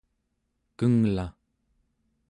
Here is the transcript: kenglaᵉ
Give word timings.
kenglaᵉ 0.77 1.27